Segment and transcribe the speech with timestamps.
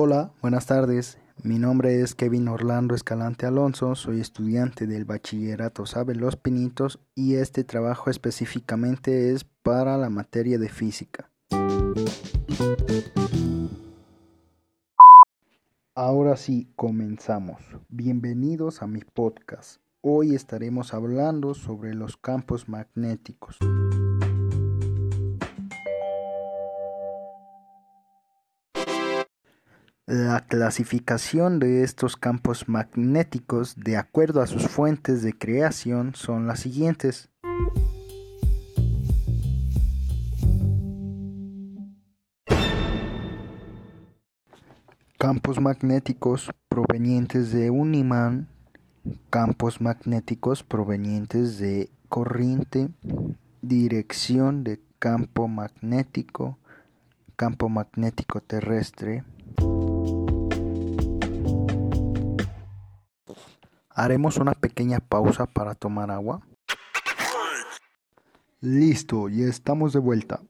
[0.00, 1.18] Hola, buenas tardes.
[1.42, 7.34] Mi nombre es Kevin Orlando Escalante Alonso, soy estudiante del Bachillerato Sabe Los Pinitos y
[7.34, 11.32] este trabajo específicamente es para la materia de física.
[15.96, 17.60] Ahora sí, comenzamos.
[17.88, 19.80] Bienvenidos a mi podcast.
[20.00, 23.58] Hoy estaremos hablando sobre los campos magnéticos.
[30.08, 36.60] La clasificación de estos campos magnéticos de acuerdo a sus fuentes de creación son las
[36.60, 37.28] siguientes.
[45.18, 48.48] Campos magnéticos provenientes de un imán,
[49.28, 52.88] campos magnéticos provenientes de corriente,
[53.60, 56.56] dirección de campo magnético,
[57.36, 59.22] campo magnético terrestre,
[63.98, 66.40] Haremos una pequeña pausa para tomar agua.
[68.60, 70.40] Listo, ya estamos de vuelta.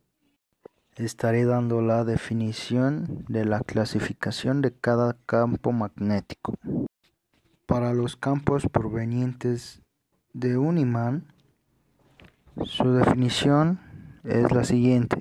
[0.96, 6.56] Estaré dando la definición de la clasificación de cada campo magnético.
[7.64, 9.80] Para los campos provenientes
[10.34, 11.32] de un imán,
[12.64, 13.80] su definición
[14.24, 15.16] es la siguiente.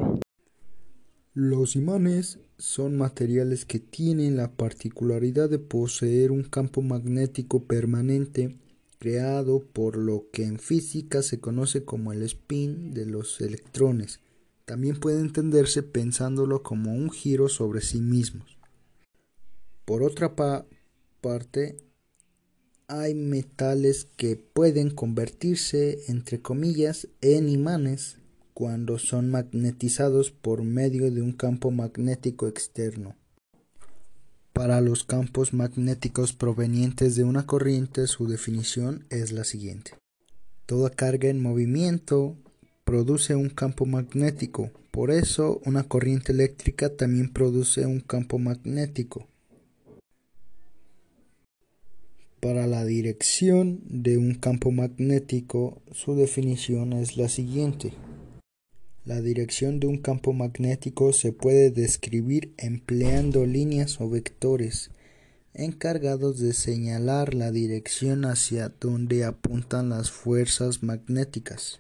[1.34, 8.58] Los imanes son materiales que tienen la particularidad de poseer un campo magnético permanente
[9.00, 14.20] creado por lo que en física se conoce como el spin de los electrones.
[14.66, 18.58] También puede entenderse pensándolo como un giro sobre sí mismos.
[19.86, 21.78] Por otra parte,
[22.88, 28.18] hay metales que pueden convertirse, entre comillas, en imanes
[28.58, 33.16] cuando son magnetizados por medio de un campo magnético externo.
[34.52, 39.92] Para los campos magnéticos provenientes de una corriente su definición es la siguiente.
[40.66, 42.36] Toda carga en movimiento
[42.84, 49.28] produce un campo magnético, por eso una corriente eléctrica también produce un campo magnético.
[52.40, 57.94] Para la dirección de un campo magnético su definición es la siguiente.
[59.08, 64.92] La dirección de un campo magnético se puede describir empleando líneas o vectores
[65.54, 71.80] encargados de señalar la dirección hacia donde apuntan las fuerzas magnéticas.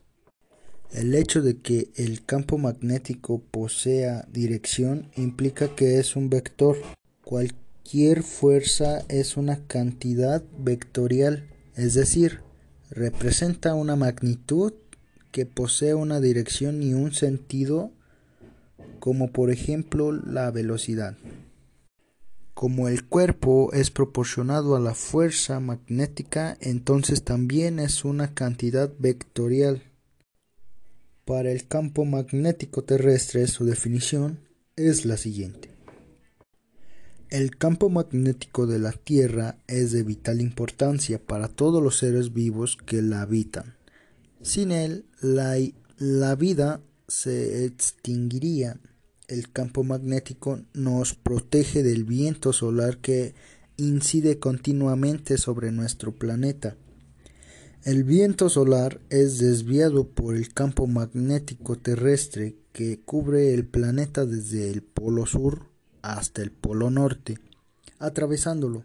[0.93, 6.77] El hecho de que el campo magnético posea dirección implica que es un vector.
[7.25, 12.39] Cualquier fuerza es una cantidad vectorial, es decir,
[12.89, 14.71] representa una magnitud
[15.37, 17.91] que posee una dirección y un sentido,
[18.99, 21.15] como por ejemplo la velocidad.
[22.55, 29.83] Como el cuerpo es proporcionado a la fuerza magnética, entonces también es una cantidad vectorial.
[31.23, 34.39] Para el campo magnético terrestre su definición
[34.75, 35.69] es la siguiente.
[37.29, 42.75] El campo magnético de la Tierra es de vital importancia para todos los seres vivos
[42.75, 43.76] que la habitan.
[44.41, 48.79] Sin él, la, vida se extinguiría.
[49.27, 53.33] El campo magnético nos protege del viento solar que
[53.75, 56.77] incide continuamente sobre nuestro planeta.
[57.83, 64.69] El viento solar es desviado por el campo magnético terrestre que cubre el planeta desde
[64.69, 65.67] el polo sur
[66.01, 67.37] hasta el polo norte,
[67.99, 68.83] atravesándolo.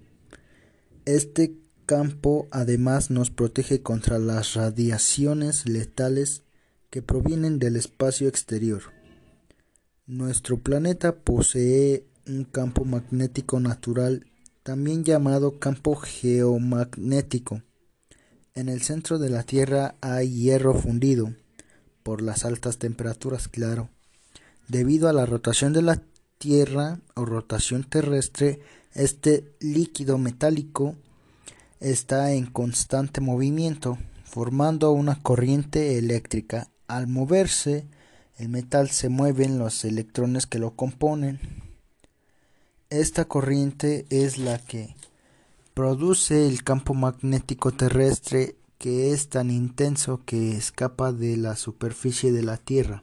[1.05, 1.57] Este
[1.87, 6.43] campo además nos protege contra las radiaciones letales
[6.91, 8.83] que provienen del espacio exterior.
[10.07, 14.27] Nuestro planeta posee un campo magnético natural,
[14.63, 17.63] también llamado campo geomagnético.
[18.55, 21.35] En el centro de la Tierra hay hierro fundido,
[22.03, 23.89] por las altas temperaturas, claro.
[24.69, 26.03] Debido a la rotación de la
[26.39, 28.61] Tierra o rotación terrestre,
[28.95, 30.97] este líquido metálico
[31.83, 36.69] está en constante movimiento, formando una corriente eléctrica.
[36.87, 37.87] Al moverse,
[38.39, 41.41] el metal se mueven los electrones que lo componen.
[42.89, 44.95] Esta corriente es la que
[45.75, 52.43] produce el campo magnético terrestre que es tan intenso que escapa de la superficie de
[52.43, 53.03] la Tierra.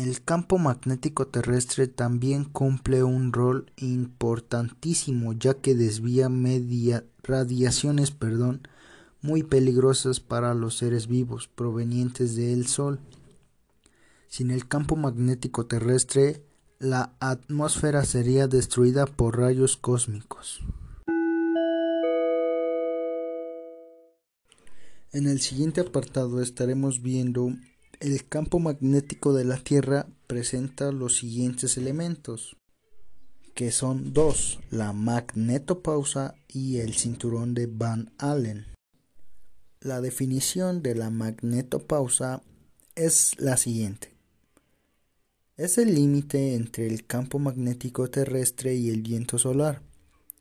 [0.00, 8.66] El campo magnético terrestre también cumple un rol importantísimo ya que desvía media, radiaciones perdón,
[9.20, 12.98] muy peligrosas para los seres vivos provenientes del Sol.
[14.26, 16.46] Sin el campo magnético terrestre,
[16.78, 20.62] la atmósfera sería destruida por rayos cósmicos.
[25.12, 27.52] En el siguiente apartado estaremos viendo
[28.00, 32.56] el campo magnético de la Tierra presenta los siguientes elementos,
[33.54, 38.64] que son dos, la magnetopausa y el cinturón de Van Allen.
[39.80, 42.42] La definición de la magnetopausa
[42.94, 44.14] es la siguiente.
[45.58, 49.82] Es el límite entre el campo magnético terrestre y el viento solar.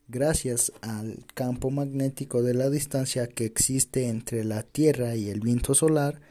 [0.07, 5.75] Gracias al campo magnético de la distancia que existe entre la Tierra y el viento
[5.75, 6.21] solar,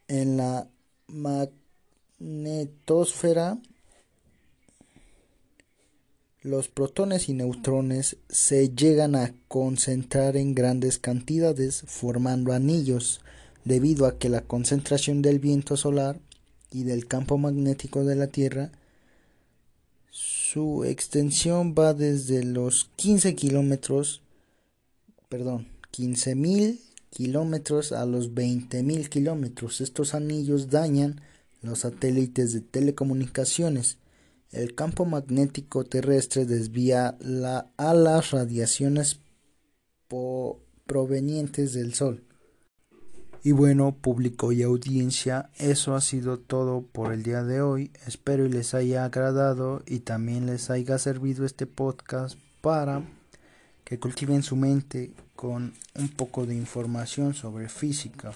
[0.08, 0.68] en la
[1.08, 3.58] magnetosfera
[6.42, 13.20] los protones y neutrones se llegan a concentrar en grandes cantidades formando anillos
[13.66, 16.18] debido a que la concentración del viento solar
[16.72, 18.72] y del campo magnético de la Tierra
[20.12, 24.22] su extensión va desde los 15 kilómetros
[25.28, 29.82] perdón 15.000 kilómetros a los 20.000 kilómetros.
[29.82, 31.22] Estos anillos dañan
[31.62, 33.98] los satélites de telecomunicaciones.
[34.52, 39.20] El campo magnético terrestre desvía la, a las radiaciones
[40.86, 42.24] provenientes del Sol.
[43.42, 47.92] Y bueno, público y audiencia, eso ha sido todo por el día de hoy.
[48.06, 53.02] Espero y les haya agradado y también les haya servido este podcast para
[53.86, 58.34] que cultiven su mente con un poco de información sobre física.